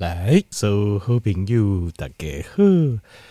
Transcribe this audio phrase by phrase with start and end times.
[0.00, 2.62] 来，所有好朋友大家好，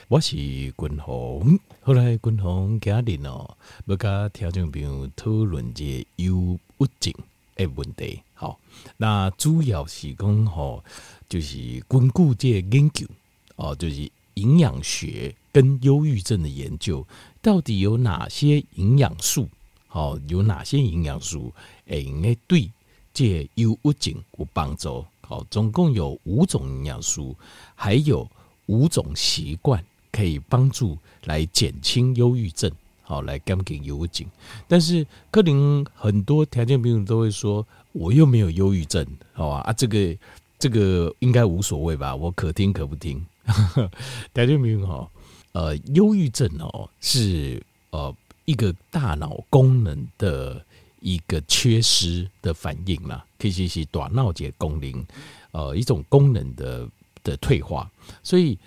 [0.07, 1.59] 我是君鸿。
[1.81, 3.57] 后来君鸿家人哦，
[3.87, 7.11] 要跟听众朋友讨论这忧郁症
[7.55, 8.21] 的问题。
[8.35, 8.59] 好，
[8.97, 10.83] 那主要是讲吼，
[11.27, 13.07] 就是根据这个研究
[13.55, 17.03] 哦，就是营养学跟忧郁症的研究，
[17.41, 19.49] 到底有哪些营养素？
[19.87, 21.51] 好，有哪些营养素
[21.87, 22.69] 会对
[23.11, 25.03] 这忧郁症有帮助？
[25.29, 27.35] 好，总共有五种营养素，
[27.75, 28.27] 还有
[28.65, 32.71] 五种习惯可以帮助来减轻忧郁症，
[33.03, 34.25] 好，来减轻忧郁症。
[34.67, 39.57] 但是，柯林很多条件病人都会说，我又没有忧郁症，好吧？
[39.59, 40.17] 啊，这个
[40.57, 42.15] 这个应该无所谓吧？
[42.15, 43.23] 我可听可不听。
[44.33, 45.07] 条件病人哈，
[45.51, 47.61] 呃，忧郁症哦，是
[47.91, 48.11] 呃
[48.45, 50.65] 一个大脑功能的。
[51.01, 55.05] 一个缺失的反应啦，其实是大脑结功能，
[55.51, 56.87] 呃，一种功能的
[57.23, 57.89] 的退化。
[58.23, 58.57] 所以，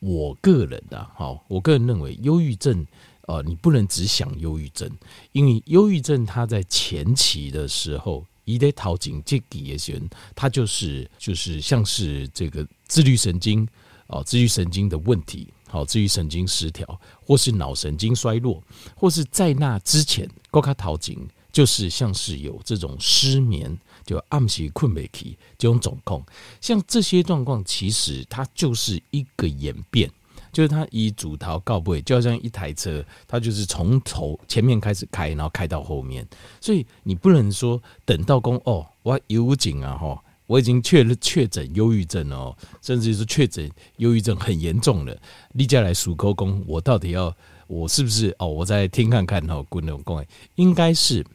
[0.00, 2.86] 我个人啊，好，我个人认为，忧郁症，
[3.22, 4.90] 呃，你不能只想忧郁症，
[5.32, 13.66] 因为忧郁症它在前期的时候，一得逃警这几也行，它就是就是像是这个自律神经
[14.08, 18.62] 哦，自律神经的问题，好，自律神经失调，或是脑神经衰弱，
[18.94, 21.28] 或是在那之前，高卡逃警。
[21.58, 26.24] 就是像是有这种失眠，就暗喜困不起这种状况，
[26.60, 30.08] 像这些状况，其实它就是一个演变，
[30.52, 36.24] 就是它以主逃告不就好像一台车，它就是从头前面开始开，然后开到后面，
[36.60, 45.20] 所以你不能说等到公哦，我有警啊哈，我已经确认确诊忧郁症哦，甚至是确诊忧郁症很严重了，
[45.54, 48.46] 立下来数沟公，我到底要我是不是哦？
[48.46, 51.26] 我再听看看哈，观众各位应该是。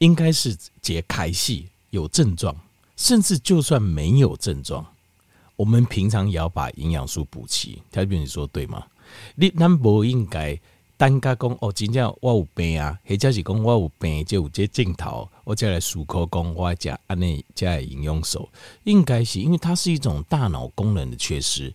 [0.00, 2.56] 应该是解开戏有症状，
[2.96, 4.84] 甚至就算没有症状，
[5.56, 7.82] 我们平常也要把营养素补齐。
[7.92, 8.86] 条边你说对吗？
[9.34, 10.58] 你咱不应该
[10.96, 18.48] 单加讲哦，真正我有病啊，或者是讲我有病就有这镜头，我再来漱口讲我加安内加营养素，
[18.84, 21.70] 应该是因为它是一种大脑功能的缺失，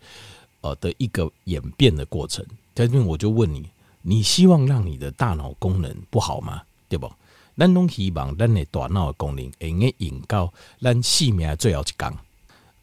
[0.62, 2.44] 呃的一个演变的过程。
[2.74, 3.70] 条边我就问你，
[4.02, 6.64] 你希望让你的大脑功能不好吗？
[6.90, 7.12] 对不？
[7.58, 12.14] 咱拢希望咱的大脑的功能会用引到咱生命最后一天。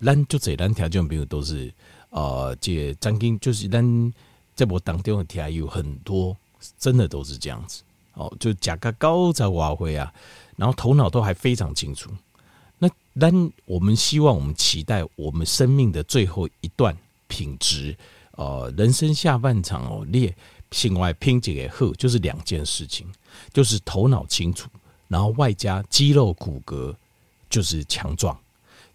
[0.00, 1.72] 咱就这咱条件朋友都是
[2.10, 4.12] 呃，这曾经就是咱
[4.54, 6.36] 在我当中的听有很多，
[6.78, 7.82] 真的都是这样子。
[8.14, 10.12] 哦，就甲个高在瓦灰啊，
[10.56, 12.10] 然后头脑都还非常清楚。
[12.78, 12.88] 那
[13.18, 16.94] 咱我们希望，我们期待我们生命的最后一段
[17.28, 17.96] 品质，
[18.32, 20.34] 呃，人生下半场哦，列
[20.72, 23.06] 性外拼几个后，就是两件事情。
[23.50, 24.68] 就是头脑清楚，
[25.08, 26.94] 然后外加肌肉骨骼
[27.48, 28.38] 就是强壮，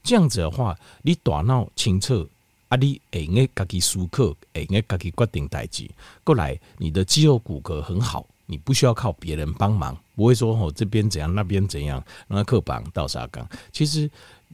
[0.03, 2.27] 这样子的话，你大脑清澈
[2.67, 5.89] 啊，你会用自己思考，会用自己决定代志。
[6.23, 13.47] 过来，你的肌肉骨骼很好，你不需要靠别人帮忙，不会说哦这边怎样，那边怎样，然后刻板到啥岗。
[13.71, 14.09] 其实，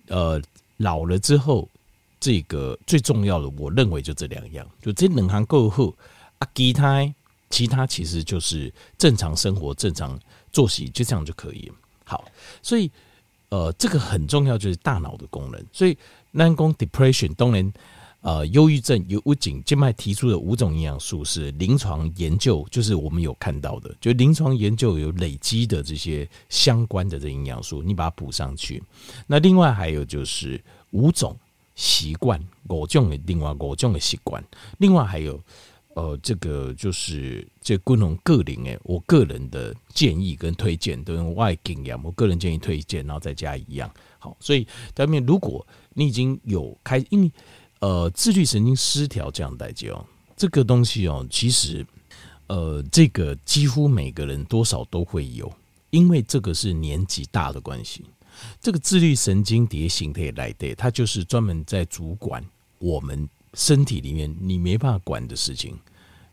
[0.07, 0.41] 呃，
[0.77, 1.67] 老了之后，
[2.21, 5.93] 这个最重要的，我认为就这两样，就这两行够后
[6.43, 7.13] 啊，其他。
[7.49, 10.19] 其他其实就是正常生活、正常
[10.51, 11.71] 作息，就这样就可以。
[12.03, 12.25] 好，
[12.63, 12.89] 所以
[13.49, 15.63] 呃，这个很重要，就是大脑的功能。
[15.71, 15.95] 所以，
[16.31, 17.71] 南宫 depression 当然
[18.21, 28.81] 呃，忧郁症有武警静脉提出的五种营养素是临床研究，就是我们有看到的，就临床研究有累积的这些相关的这营养素，你把它补上去。
[29.27, 31.37] 那另外还有就是五种
[31.75, 34.43] 习惯，五种的另外五种的习惯，
[34.79, 35.39] 另外还有。
[35.95, 43.87] 呃，这个就是这共同个人诶，我个人的建议跟推荐都用外经验，我个人建议推荐，然后再加一样
[44.17, 44.35] 好。
[44.39, 47.31] 所以，当面如果你已经有开，因为
[47.79, 50.03] 呃自律神经失调这样代际哦，
[50.35, 51.85] 这个东西哦，其实
[52.47, 55.53] 呃这个几乎每个人多少都会有，
[55.91, 58.03] 因为这个是年纪大的关系。
[58.59, 62.43] 这个自律神经蝶形态来的，它就是专门在主管
[62.79, 63.29] 我们。
[63.53, 65.77] 身体里面你没办法管的事情，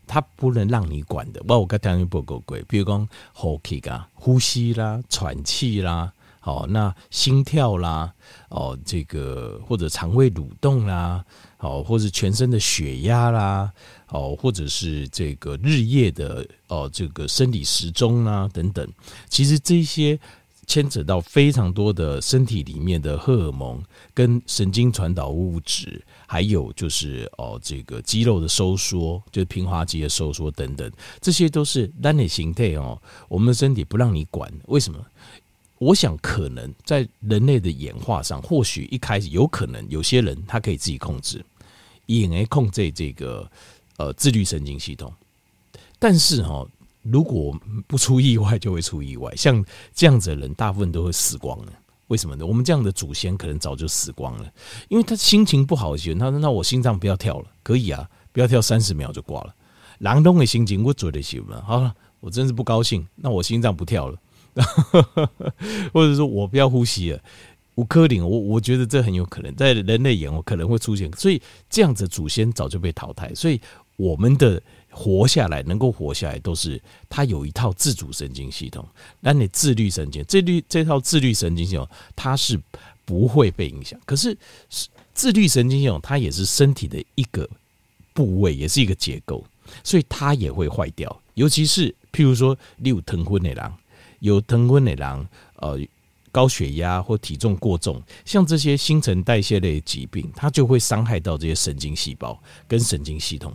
[0.07, 1.41] 它不能让你管的。
[1.47, 8.13] 我我刚才不够贵，比如讲呼吸啊、呼吸啦、喘气啦，好，那心跳啦，
[8.49, 11.23] 哦，这个或者肠胃蠕动啦，
[11.57, 13.71] 好，或者全身的血压啦，
[14.09, 18.87] 哦，或者是这个日夜的哦，这个生理时钟啦等等，
[19.29, 20.19] 其实这些。
[20.67, 23.83] 牵扯到非常多的身体里面的荷尔蒙
[24.13, 26.01] 跟神经传导物质，
[26.31, 30.89] 还有就是哦，这个肌肉的收缩，就是平滑肌的收缩等等，
[31.19, 32.97] 这些都是单体形态哦。
[33.27, 35.05] 我们的身体不让你管，为什么？
[35.77, 41.43] 我想可能在人类的演化上，或许一开始有可能有些人他可以自己控制，
[42.05, 43.45] 也能控制这个
[43.97, 45.13] 呃自律神经系统。
[45.99, 46.65] 但是哈，
[47.01, 47.53] 如果
[47.87, 49.35] 不出意外，就会出意外。
[49.35, 49.61] 像
[49.93, 51.73] 这样子的人，大部分都会死光了。
[52.11, 52.45] 为什么呢？
[52.45, 54.51] 我们这样的祖先可能早就死光了，
[54.89, 59.55] 因为他心情不好的时候，他说：“那我心脏不要跳了，可以啊，不要跳三十秒就挂了。”
[59.99, 61.63] 郎东的心情我嘴的行吗？
[61.65, 64.17] 好了，我真是不高兴，那我心脏不跳了，
[65.93, 67.19] 或者说我不要呼吸了。
[67.75, 71.09] 吴科林，我我觉得这很有可能在人类眼，我可能会出现。
[71.13, 73.61] 所以这样子祖先早就被淘汰，所以
[74.01, 74.61] 我们的。
[74.93, 78.85] 活下来，能够活下来，都是它有一套自主神经系统。
[79.21, 82.59] 那你自律神经，自律这套自律神经系统，它是
[83.05, 83.97] 不会被影响。
[84.05, 84.37] 可是
[85.13, 87.49] 自律神经系统，它也是身体的一个
[88.13, 89.41] 部位，也是一个结构，
[89.81, 91.21] 所以它也会坏掉。
[91.35, 93.73] 尤其是譬如说，你有糖分的狼，
[94.19, 95.25] 有糖分的狼，
[95.55, 95.79] 呃，
[96.33, 102.37] 高血压或体重过重，像这些新陈代谢类疾病，它就会伤害到这些神经细胞
[102.67, 103.53] 跟神经系统，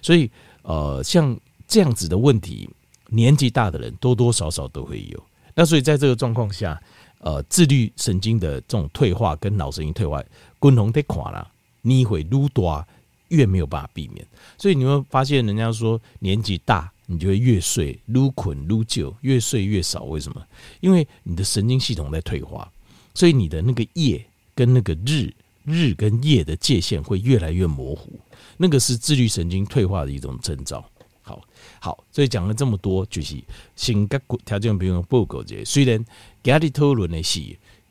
[0.00, 0.30] 所以。
[0.68, 1.38] 呃，像
[1.68, 2.68] 这样子的问题，
[3.08, 5.22] 年纪大的人多多少少都会有。
[5.54, 6.82] 那所以在这个状况下，
[7.20, 10.20] 呃，自律神经的这种退化跟脑神经退化，
[10.58, 11.48] 共同得垮了，
[11.82, 12.84] 你会越多
[13.28, 14.26] 越没有办法避免。
[14.58, 20.02] 所以你会发现，人家说年纪大，你就会越睡撸困撸久，越睡越少。
[20.02, 20.44] 为什么？
[20.80, 22.68] 因为你的神经系统在退化，
[23.14, 25.32] 所以你的那个夜跟那个日，
[25.64, 28.18] 日跟夜的界限会越来越模糊。
[28.56, 30.84] 那个是自律神经退化的一种征兆。
[31.22, 31.42] 好，
[31.80, 33.34] 好，所以讲了这么多，就是
[33.74, 35.64] 性格条件比如报告这些。
[35.64, 36.04] 虽然
[36.40, 37.40] 今日讨论的是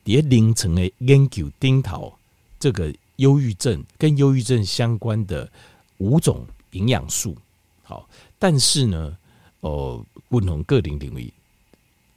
[0.05, 2.17] 在凌晨的研究顶头，
[2.57, 5.51] 这个忧郁症跟忧郁症相关的
[5.97, 7.35] 五种营养素。
[7.83, 8.07] 好，
[8.39, 9.17] 但是呢，
[9.59, 11.33] 呃，不同个人领域，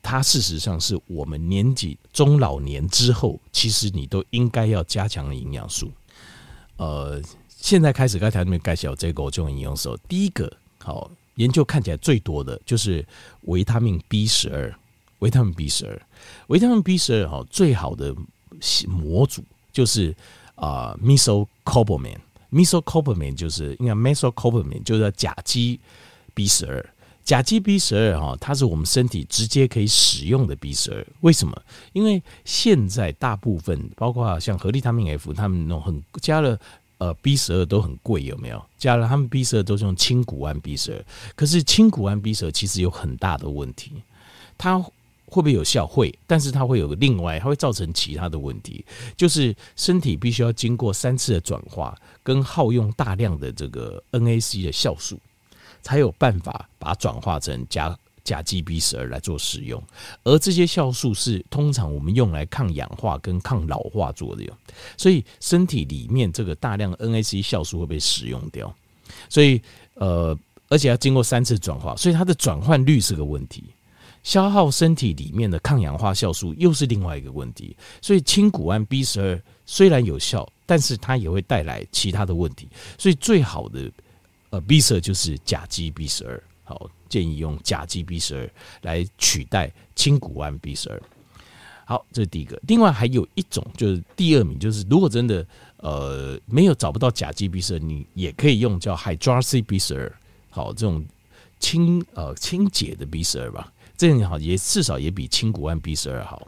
[0.01, 5.91] 它事实上是我们年纪中老年之后，其实你都应该要加强的营养素。
[6.77, 7.21] 呃。
[7.61, 9.97] 现在开始，刚才里面介绍这个我就很用手。
[10.09, 13.05] 第一个，好研究看起来最多的就是
[13.43, 14.73] 维他命 B 十二，
[15.19, 16.01] 维他命 B 十二，
[16.47, 18.15] 维他命 B 十二哈，最好的
[18.87, 20.15] 模组就是
[20.55, 25.81] 啊，Mesocobalamin，Mesocobalamin 就是应该 Mesocobalamin 就是甲基
[26.35, 26.91] B 十二，
[27.25, 31.07] 甲基 B 十二哈，它是我们身体直接可以使用的 B 十二。
[31.21, 31.61] 为什么？
[31.93, 36.59] 因为现在大部分包括像合利他命 F，他们那种很加了。
[36.99, 38.63] 呃，B 十二都很贵，有没有？
[38.77, 41.05] 加了他们 B 十二都是用亲谷氨 B 十二，
[41.35, 43.93] 可是亲谷氨 B 十二其实有很大的问题，
[44.57, 44.91] 它会
[45.27, 45.87] 不会有效？
[45.87, 48.85] 会，但是它会有个另外，它会造成其他的问题，
[49.17, 55.21] 就是身体必须要经过三次的转化，跟耗用大量的这个 NAC 的酵素，
[55.83, 57.97] 才有办法把它转化成加。
[58.29, 59.83] 甲基 B 十二来做使用，
[60.23, 64.57] 而这些酵素是通常我们用来抗氧化跟抗老化作用，
[64.99, 68.71] 所以身体里面这个大量 NAC 酵素会被使用掉，
[69.31, 69.59] 所以
[69.95, 70.39] 呃，
[70.69, 73.65] 而且要经过三次转化，所以它的转换率是个问题，
[74.23, 83.91] 消耗身体里面的抗氧化酵素又是另外一个问题，所以氢谷氨 B 十二虽然有效，但是它也会带来其他的问题，所以最好的
[84.51, 86.43] 呃 B 十二就是甲基 B 十二。
[86.69, 88.51] 好，建议用甲基 B 十二
[88.83, 91.03] 来取代亲谷胺 B 十二。
[91.87, 92.61] 好，这是第一个。
[92.69, 95.47] 另外还有一种，就是第二名，就是如果真的
[95.79, 100.13] 呃没有找不到甲基 B 十二，你也可以用叫 Hydroxy B 十二。
[100.51, 101.03] 好，这种
[101.59, 106.47] 清呃清洁的 B 十二吧，这样好也至少也比亲谷胺 B 十二好。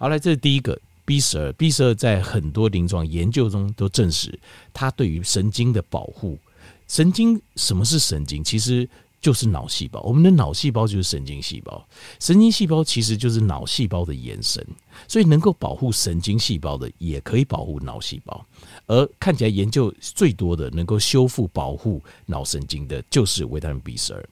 [0.00, 1.52] 好，来，这是第一个 B 十二。
[1.52, 4.36] B 十二在很多临床研究中都证实，
[4.72, 6.36] 它对于神经的保护。
[6.88, 8.42] 神经，什么是神经？
[8.42, 8.88] 其实。
[9.24, 11.82] 就是脑细胞，我们的脑细胞就是神经细胞，
[12.20, 14.62] 神经细胞其实就是脑细胞的延伸，
[15.08, 18.44] 所以能够保护神经细胞的，也可以保护脑细胞。
[18.86, 24.28] 而看起来研究最多的，能够修复保护脑神经的，就是维他命 B 十二。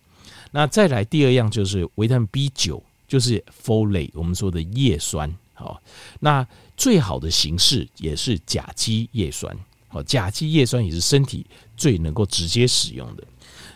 [0.50, 5.34] 那再来第二样就是维他命 B 九，就是 folate，我们说的叶酸。
[5.54, 5.80] 好，
[6.20, 6.46] 那
[6.76, 9.56] 最好的形式也是甲基叶酸。
[9.88, 11.46] 好，甲基叶酸也是身体
[11.78, 13.24] 最能够直接使用的。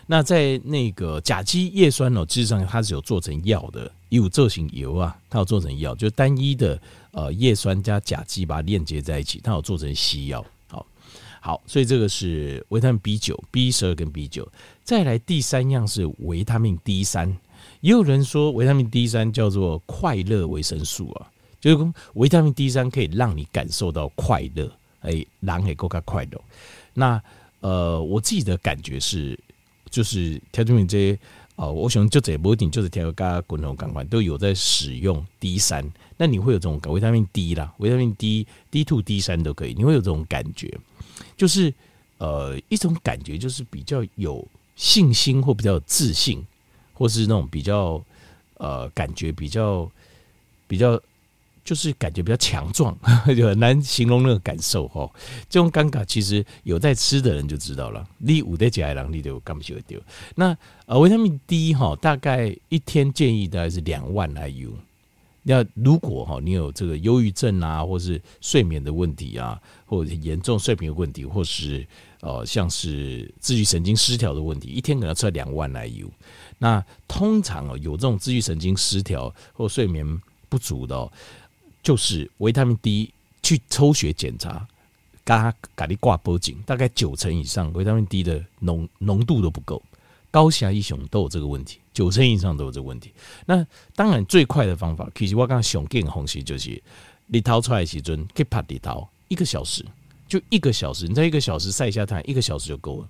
[0.09, 10.45] 那在那个甲基叶酸呢，事实上它是有做成药的，有做成油啊，它有做成药，就单一的呃叶酸加甲基把它链接在一起，它有做成西药。
[10.69, 10.85] 好，
[11.41, 14.49] 好，所以这个是维他命 B 九、B 十二跟 B 九。
[14.81, 17.27] 再来第三样是维他命 D 三，
[17.81, 21.27] 也有人说维他命 D 三叫做快乐维生素啊，
[21.59, 24.71] 就是维他命 D 三可以让你感受到快乐，
[25.01, 26.41] 哎，让你更加快乐。
[26.93, 27.21] 那
[27.59, 29.37] 呃，我自己的感觉是。
[29.97, 31.19] 就是条件品这些
[31.55, 35.83] 哦，我想就这不一定就是调个滚筒感官都有在使用 D 三，
[36.17, 40.71] 那你会有这种维他命 D 啦，维他命 D D two D 三都可以，你会有这种感觉，
[41.35, 41.73] 就是
[42.19, 46.45] 呃一种感觉就是比较有信心或比较有自信，
[46.93, 47.99] 或是那种比较
[48.57, 49.89] 呃感觉比较
[50.67, 51.01] 比较。
[51.67, 52.97] 就是感觉比较强壮，
[53.35, 55.05] 就很难形容那个感受哈。
[55.49, 58.07] 这种尴尬其实有在吃的人就知道了。
[58.19, 60.01] 你五的甲囊，你都干不起来丢。
[60.33, 64.69] 那呃，维他命 D 哈，大概一天建议大概是两万 IU。
[65.43, 71.85] 那如果哈你有这个忧郁症啊，或是睡眠的问题啊，或者严重睡眠的问题，或是
[72.21, 76.07] 呃像是自律神经失调的问题，一天可能吃两万 IU。
[76.59, 81.11] 那通常哦有这种自律神经失调或睡眠不足的哦。
[81.87, 84.67] 就是维他命 D 去抽血检查，
[85.23, 89.81] 嘎嘎你挂脖颈，大概九成以上维他命 D 的浓浓度都不够，
[90.29, 93.13] 高血压、一雄都有这个问题，九成以上都有这个问题。
[93.45, 93.65] 那
[93.95, 96.83] 当然最快的方法，其实我刚刚想给的方式就是
[97.27, 99.85] 你掏出来时阵，可以拍你掏一个小时，
[100.27, 103.07] 就一个小时，你在一个小时晒一下太阳，一个小时就够了。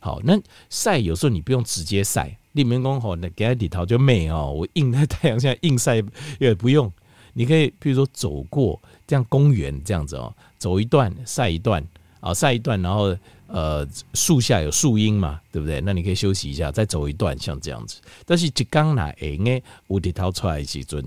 [0.00, 0.40] 好，那
[0.70, 6.02] 晒有时候你不用直接晒，你们讲好，那给它里头就美哦，我硬在太阳下硬晒
[6.38, 6.90] 也不用。
[7.34, 11.84] 你可以，比如说走过这样公园这样子哦，走一段晒一段
[12.20, 13.14] 啊，晒一段，然后
[13.48, 15.80] 呃树下有树荫嘛，对不对？
[15.80, 18.00] 那你可以休息一下，再走一段，像这样子。
[18.24, 21.04] 但是一刚来哎，哎，我得掏出来几尊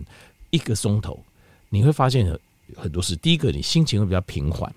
[0.51, 1.19] 一个钟头，
[1.69, 2.39] 你会发现很
[2.75, 3.15] 很多事。
[3.15, 4.69] 第一个，你心情会比较平缓；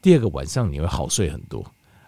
[0.00, 1.64] 第二个，晚上你会好睡很多，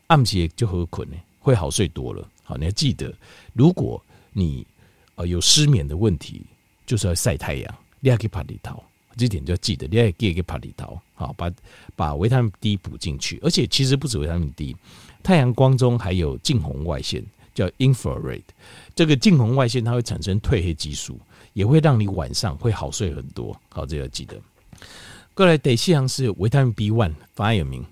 [0.06, 2.28] 暗时就很困呢，会好睡多了。
[2.44, 3.12] 好，你要记得，
[3.54, 4.00] 如果
[4.32, 4.66] 你
[5.14, 6.42] 呃有失眠的问题，
[6.86, 8.82] 就是要晒太阳，你要去爬里头。
[9.16, 11.50] 这点就要记得，你要给一个帕里桃，好，把
[11.94, 13.38] 把维他命 D 补进去。
[13.42, 14.76] 而且其实不止维他命 D，
[15.22, 17.24] 太阳光中还有近红外线，
[17.54, 18.42] 叫 infrared。
[18.94, 21.18] 这个近红外线它会产生褪黑激素，
[21.52, 23.58] 也会让你晚上会好睡很多。
[23.68, 24.40] 好，这要记得。
[25.34, 27.84] 过来得夕阳是维他命 B one，发有名。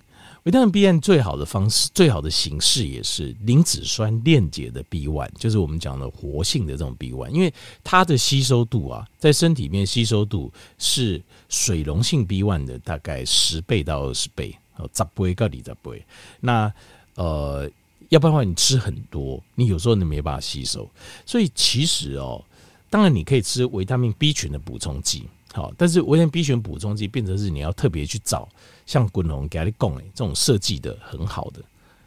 [0.49, 7.53] 维他命 B one 最好的方式、最好的形式也是磷脂酸链结的 B one，就是我们讲的活性的这种 B one，因为
[7.83, 16.03] 它的吸收度啊，在身体里面吸收度是水溶性 B one 的大概十倍到二十倍，哦，十倍到二十倍。
[16.39, 16.73] 那
[17.13, 17.69] 呃，
[18.09, 20.89] 要不然的话，你吃很多，你有时候你没办法吸收。
[21.27, 22.43] 所以其实哦，
[22.89, 25.25] 当然你可以吃维他命 B 群的补充剂。
[25.51, 28.47] 好，但是维他命 B 群补充剂变成是你要特别去找
[28.85, 31.59] 像滚龙、给你供诶这种设计的很好的，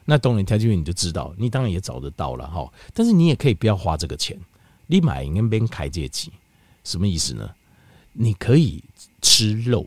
[0.04, 2.72] 那当然条件你就知道，你当然也找得到了哈。
[2.94, 4.38] 但是你也可以不要花这个钱，
[4.86, 6.30] 你买那边开这机，
[6.84, 7.50] 什么意思呢？
[8.12, 8.82] 你可以
[9.20, 9.86] 吃肉，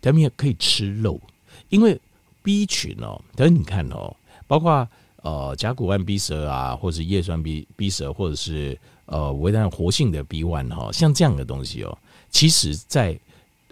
[0.00, 1.20] 条件也可以吃肉，
[1.70, 2.00] 因为
[2.42, 4.14] B 群哦，等你看哦，
[4.46, 4.88] 包括
[5.22, 11.98] 呃甲鈷胺 B 十二啊，或者是叶酸 B B 十二，或者是呃维他活性的 B one 哈，像这样的东西哦。
[12.34, 13.16] 其实在，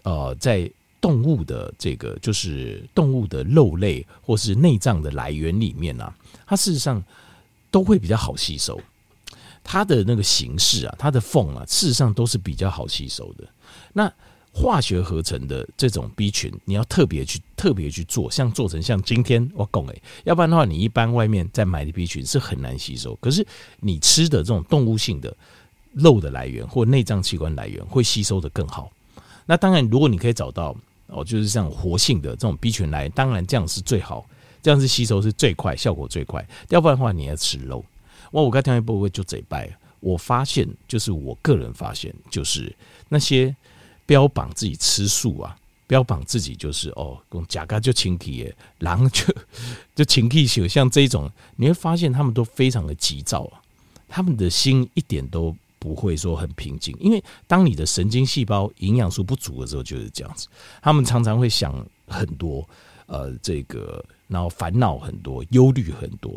[0.04, 6.14] 呃，在动物的这个就是动物的肉类或是内脏的来源里面啊，
[6.46, 7.02] 它事实上
[7.72, 8.80] 都会比较好吸收。
[9.64, 13.44] 它的那个形式啊，它的缝啊，事实上都是比较好吸收的。
[13.92, 14.10] 那
[14.52, 23.16] 化学合成的这种 B 群，你要特别去特别去做，像做成像今天我讲诶，要不然的话，你一般外面在买的 B 群是很难吸收。
[23.16, 23.44] 可是
[23.80, 25.36] 你吃的这种动物性的。
[25.92, 28.90] 肉的来源或内脏器官来源会吸收得更好。
[29.44, 30.74] 那当然，如果你可以找到
[31.08, 34.24] 哦，就是像活性的这种 B 群来，当然这样是最好，
[34.62, 36.46] 这样是吸收是最快，效果最快。
[36.68, 37.84] 要不然的话，你要吃肉。
[38.30, 39.70] 哇，我刚听一波会就这拜。
[40.00, 42.74] 我发现，就是我个人发现，就是
[43.08, 43.54] 那些
[44.06, 45.56] 标榜自己吃素啊，
[45.86, 49.24] 标榜自己就是哦，讲假咖就清体耶，狼就
[49.94, 53.60] 就清体秀，像这种，你会发现他们都非常的急躁啊，
[54.08, 55.54] 他们的心一点都。
[55.82, 60.46] 不会说很平静，因为当你的神经细胞营养素不足的时候，就是这样子。
[60.80, 62.64] 他们常常会想很多，
[63.06, 66.32] 呃，这个，然后烦恼很多，忧虑很多。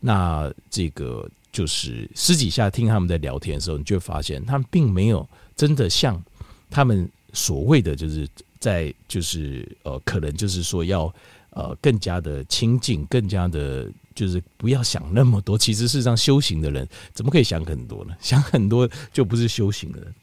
[0.00, 5.26] 那这个就是私底下听他们在聊天的时候，你就会发现他们并没有
[5.56, 6.22] 真的像
[6.68, 8.28] 他们所谓的，就是
[8.58, 11.10] 在就是呃，可能就是说要
[11.52, 13.90] 呃更加的亲近，更加的。
[14.14, 15.56] 就是不要想那么多。
[15.56, 18.14] 其实事实上，修行的人怎么可以想很多呢？
[18.20, 20.14] 想很多就不是修行的人。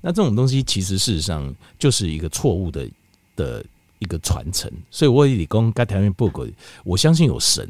[0.00, 2.88] 那这种东西其实事实上就是一个错误的
[3.34, 3.64] 的
[3.98, 4.70] 一个传承。
[4.90, 6.46] 所以我理工该台面报告，
[6.84, 7.68] 我相信有神，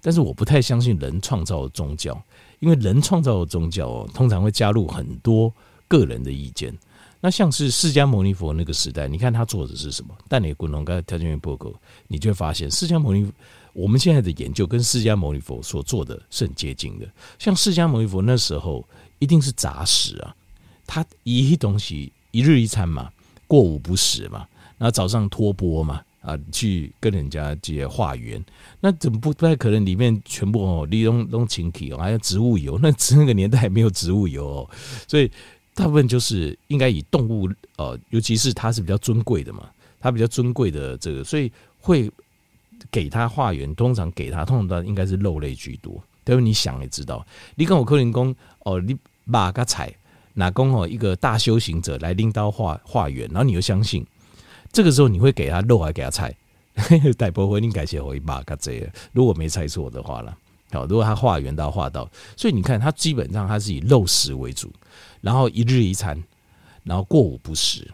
[0.00, 2.20] 但是我不太相信人创造的宗教，
[2.60, 5.52] 因为人创造的宗教，通常会加入很多
[5.88, 6.76] 个人的意见。
[7.20, 10.14] 那像是释迦牟尼佛那个时代，你看他做的是什么？
[10.28, 11.72] 但你滚龙该条件报告，
[12.08, 13.30] 你就会发现释迦牟尼。
[13.76, 17.06] 我们现在的研究跟释迦牟尼佛所做的是很接近的。
[17.38, 18.82] 像释迦牟尼佛那时候
[19.18, 20.34] 一定是杂食啊，
[20.86, 23.10] 他一东西一日一餐嘛，
[23.46, 26.02] 过午不食嘛，然后早上托钵嘛。
[26.26, 28.44] 啊，去跟人家接化缘，
[28.80, 29.86] 那怎么不不太可能？
[29.86, 32.76] 里面全部哦，利用用清体哦，还有植物油。
[32.82, 34.70] 那那个年代没有植物油哦，
[35.06, 35.30] 所以
[35.72, 42.10] 大部分就是应该以动物呃，尤其是它是比较尊贵的嘛，它比较尊贵的这个，所以会
[42.90, 43.74] 给他化缘。
[43.74, 46.02] 通常给他，通常应该是肉类居多。
[46.26, 47.24] 因为你想也知道，
[47.54, 49.94] 你跟我克林公哦，你马个彩
[50.34, 54.04] 哪公哦，一个大修行者来拎刀化化缘，然后你又相信。
[54.72, 56.34] 这个时候你会给他肉还 给他菜？
[57.16, 58.86] 大部分应该是会把它这。
[59.12, 60.36] 如果没猜错的话了，
[60.72, 64.70] 好，如果他化缘到化到，所以你看他基本上他是以肉食为主，
[65.20, 66.20] 然后一日一餐，
[66.82, 67.88] 然后过午不食。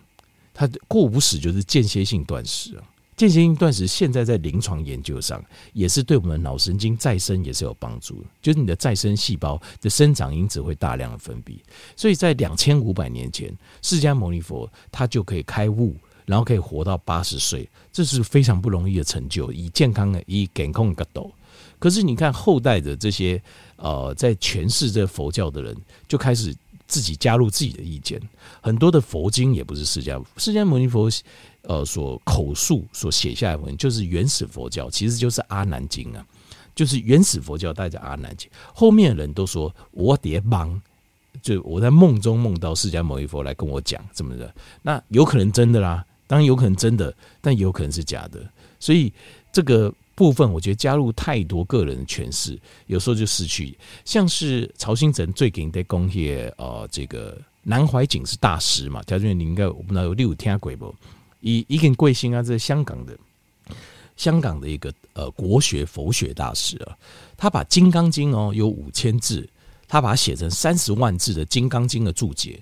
[0.55, 2.83] 他过午不食就是间歇性断食啊。
[3.23, 11.57] 间歇性断食现在在临床研究上也是对我们脑神经再生也是有帮助的，就是你的再生细胞的生长因子会大量的分泌。
[11.97, 15.95] 所以在两千五百年前，释迦牟尼佛他就可以开悟。
[16.25, 19.51] 然后可以活到八十岁，这是非常不容易的成就。
[19.51, 21.33] 以健康的、以健康的角度，
[21.81, 23.43] 可是你看后代的这些
[23.75, 25.77] 呃，在诠释这佛教的人，
[26.07, 26.55] 就开始
[26.87, 28.21] 自己加入自己的意见。
[28.61, 31.11] 很多的佛经也不是释迦释迦牟尼佛
[31.63, 36.25] 呃所口述所写下来的文，就是原始佛教，其实就是阿难经啊，
[36.75, 38.51] 就是原始佛教带着阿难经。
[38.75, 40.81] 后面的人都说我爹帮。
[41.41, 46.05] 就我在梦中梦到释迦牟尼佛来跟我讲怎么的，那有可能真的啦。
[46.27, 48.39] 当然有可能真的，但有可能是假的。
[48.79, 49.11] 所以
[49.51, 53.77] 这个部分，我觉得加入太多个人的诠释，有时候就失去。
[54.05, 59.03] 像是曹兴诚最近在讲些呃，这个南怀瑾是大师嘛？
[59.03, 60.95] 条件你应该我不知道有六天鬼不？
[61.43, 63.15] 一一个贵姓啊，这是香港的
[64.17, 66.97] 香港的一个呃国学佛学大师啊，
[67.37, 69.47] 他把《金刚经》哦有五千字，
[69.87, 72.59] 他把它写成三十万字的《金刚经》的注解。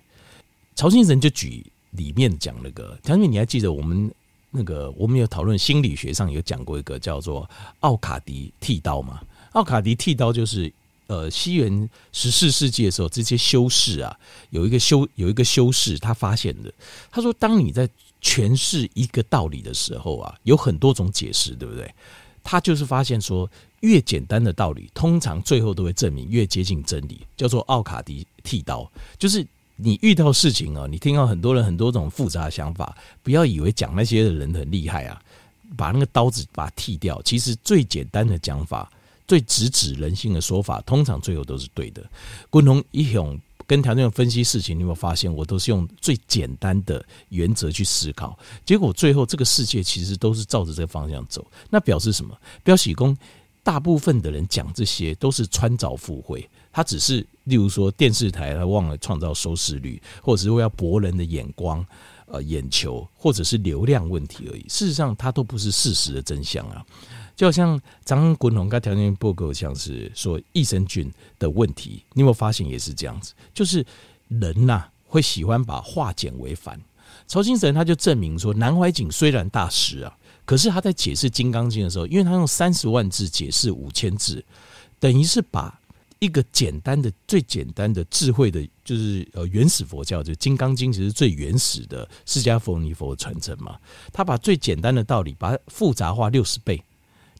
[0.74, 1.64] 曹先生就举。
[1.94, 4.08] 里面讲那个，条件你还记得我们
[4.52, 9.20] 那个我们有讨论心理学上有讲过一个叫做奥卡迪剃刀嘛？
[9.54, 10.72] 奥卡迪剃刀就是
[11.08, 14.16] 呃西元十四世纪的时候，这些修士啊
[14.50, 16.72] 有一个修有一个修士他发现的，
[17.10, 17.90] 他说当你在
[18.22, 21.92] 诠释一个道理的时候啊，有很多种解释，对不对？
[22.42, 29.46] 他就是发现说，越简单的道理，通常最后都会证明越接近真理，叫做奥卡迪剃刀，就是。
[29.82, 35.18] 你遇到事情啊，你听到很多人很多种复杂的想法，不要以为讲那些的人很厉害啊，
[35.74, 37.18] 把那个刀子把它剃掉。
[37.22, 38.92] 其实最简单的讲法，
[39.26, 42.04] 最直指人性的说法，通常最后都是对的。
[42.50, 51.46] 共同一种跟条件分析事情，你有没有发现，我都是用最简单的原则去思考，结果最后这个世界其实都是照着这个方向走。
[51.70, 52.36] 那表示什么？
[52.64, 53.16] 表喜功
[53.62, 56.50] 大部分的人讲这些都是穿凿附会。
[56.72, 61.86] 他只是，例如说电视台，他忘了创造收视率，或者是为了博人的眼光、
[62.26, 64.62] 呃眼球，或者是流量问题而已。
[64.68, 66.84] 事实上，它都不是事实的真相啊。
[67.40, 73.32] 就好像张国荣跟条件报告，像是说益生菌的问题，你有没有发现也是这样子？
[73.54, 73.82] 就是
[74.28, 76.78] 人呐、啊，会喜欢把化简为繁。
[77.26, 84.44] 曹兴诚他就证明说，南怀瑾虽然大师啊，可是他在解释《金刚经》的时候，因为他用三十万字解释五千字，
[84.98, 85.80] 等于是把。
[86.18, 93.78] 一个简单的、最简单的智慧的，就是呃原始佛教，就《金刚经》其实最原始的释迦牟尼佛的传承嘛。
[94.12, 96.84] 他把最简单的道理，把它复杂化六十倍，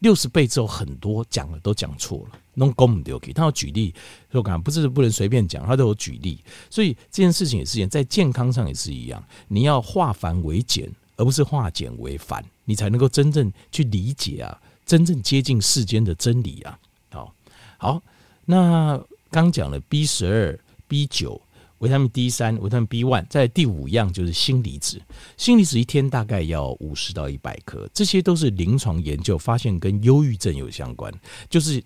[0.01, 3.95] 六十倍之后，很多讲的都讲错了，弄公唔丢他要举例，
[4.33, 6.43] 说讲不是不能随便讲，他都有举例。
[6.69, 16.79] 所以这件事情也是一样，在健康上也是一样，你要化繁为简，而不是化简为繁，你才能够真正去理解啊，真正接近世间的真理啊。
[17.11, 17.35] 好，
[17.79, 18.03] 好。
[18.47, 20.59] 那刚讲了 B 十二、
[20.89, 21.41] B 九、
[21.81, 24.99] 维他命 D 三、维他命 B one，在第五样就是锌离子。
[25.37, 31.13] 锌离子一天大概要五十到一百克，这些都是临床研究发现跟忧郁症有相关。
[31.51, 31.83] 就是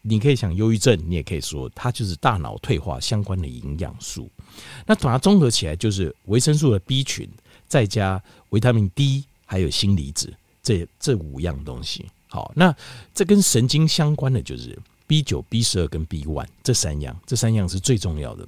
[0.00, 4.30] 你可以想忧郁症，你也可以说它就是大脑退化相关的营养素。
[4.86, 7.28] 那把它综合起来，就是维生素的 B 群，
[7.66, 10.32] 再加维他命 D，还有锌离子，
[10.62, 12.06] 这这五样东西。
[12.28, 12.74] 好，那
[13.14, 14.78] 这跟神经相关的就是。
[15.08, 18.46] B 九、B 十二跟 B one 这三样，这三样是最重要的。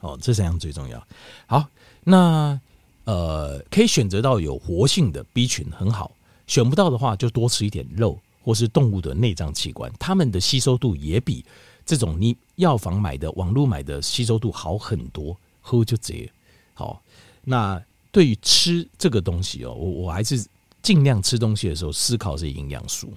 [0.00, 1.06] 哦，这三样最重要。
[1.46, 1.68] 好，
[2.04, 2.60] 那
[3.04, 6.12] 呃，可以选择到有活性的 B 群很好，
[6.46, 11.44] 选不到的话就多吃一点肉或是动物的内脏器官，它们的吸收度也比
[11.84, 15.36] 这种你药房买的、网络买的吸收度好很多。
[15.60, 16.26] 喝就这样。
[16.72, 17.02] 好，
[17.44, 20.42] 那对于吃这个东西哦，我我还是
[20.80, 23.12] 尽量吃东西的时候思考是营养素。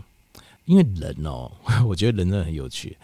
[0.65, 1.49] 因为人哦，
[1.87, 2.97] 我觉得人真的很有趣，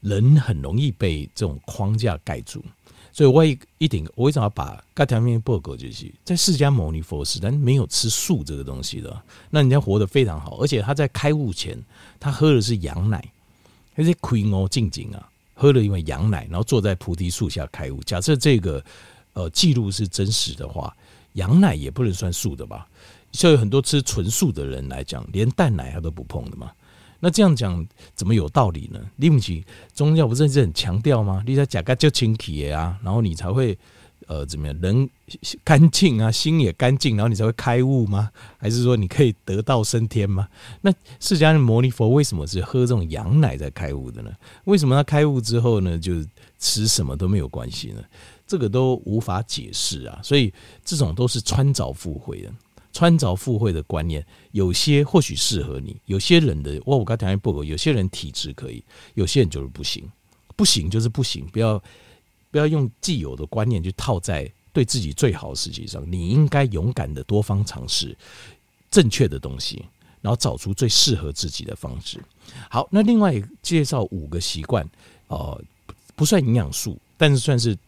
[0.00, 2.64] 人很容易被这种框架盖住。
[3.18, 11.76] 所以我一一定，我为什么要把盖条面报告就是，在释迦牟尼佛时代没有吃素这个东西的，那人家活得非常好，而且他在开悟前，
[12.20, 13.28] 他喝的是羊奶，
[13.96, 18.00] 而且亏哦静静啊，喝了一碗羊奶，然后坐在菩提树下开悟。
[18.04, 18.80] 假设这个
[19.32, 20.96] 呃记录是真实的话，
[21.32, 22.86] 羊奶也不能算素的吧？
[23.32, 26.70] 所以很多吃纯素的人来讲，连蛋奶他都不碰的嘛。
[27.20, 29.00] 那这样讲怎么有道理呢？
[29.18, 31.42] 对不起，宗教不是一直很强调吗？
[31.46, 33.76] 你在讲个就清体啊，然后你才会
[34.26, 35.10] 呃怎么样，人
[35.64, 38.30] 干净啊，心也干净，然后你才会开悟吗？
[38.56, 40.48] 还是说你可以得道升天吗？
[40.82, 44.30] 那释迦牟尼佛为什么是喝这种羊奶在开悟的呢？
[44.64, 46.14] 为什么他开悟之后呢，就
[46.58, 48.02] 吃什么都没有关系呢？
[48.46, 50.20] 这个都无法解释啊。
[50.22, 50.52] 所以
[50.84, 52.52] 这种都是穿凿附会的。
[52.98, 58.82] 穿凿附会的观念，有些或许适合你，有些人的哇，我刚才讲过，有些人体质可以，
[59.14, 60.02] 有些人就是不行，
[60.56, 61.80] 不行就是不行，不要
[62.50, 68.16] 不要用既有的观念去套在对自己最好的事情上，你应该勇敢的多方尝试
[68.90, 69.84] 正确的东西，
[70.20, 72.20] 然后找出最适合自己的方式。
[72.68, 74.84] 好，那另外介绍五个习惯，
[75.28, 75.62] 呃，
[76.16, 77.78] 不算营养素，但是算是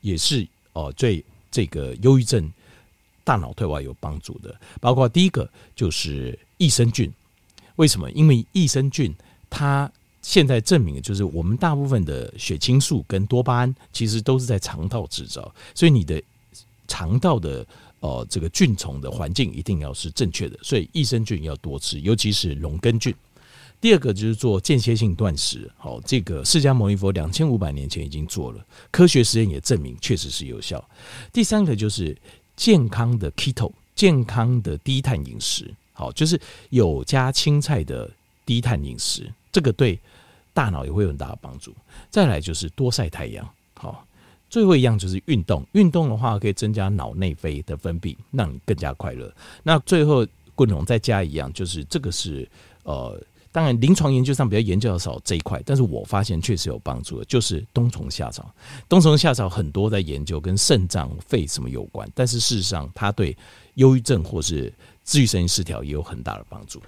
[0.00, 2.48] 也是哦，最这个忧郁症。
[3.24, 7.12] 大脑退化有帮助的，包括第一个就是益生菌。
[7.76, 8.10] 为什么？
[8.10, 9.14] 因为益生菌
[9.48, 16.22] 它现在证明的，就是我们大部分的血清素跟多巴胺其实都是在肠道制造，所以你的
[16.86, 17.66] 肠道的
[18.00, 23.14] 呃这个菌丛的环境一定要是正确的，所以益生菌要多吃，尤其是龙根菌。
[23.80, 30.86] 第二个就是做间歇性断食，好，这个释迦牟尼佛两千五百年前已经做了，科学实验也证明确实是有效。
[31.32, 32.14] 第三个就是。
[32.60, 38.10] 健康的 keto，健康的低碳饮食，好，就是有加青菜的
[38.44, 39.98] 低碳饮食，这个对
[40.52, 41.74] 大脑也会有很大的帮助。
[42.10, 44.06] 再来就是多晒太阳，好，
[44.50, 49.32] 最后一样就是运动，运动的话可以增加脑内啡的分泌，让你更加快乐。
[49.62, 52.46] 那最后滚龙再加一样，就是这个是
[52.82, 53.18] 呃。
[53.52, 58.48] 当然，临床研究上比较研究的少这一块，但是我发现确实有帮助的，就是冬虫夏草。
[58.88, 63.36] 冬虫夏草很多在研究跟肾脏、肺什么有关，但是事实上它对
[63.74, 66.80] 忧郁症或是自愈神经失调也有很大的帮助。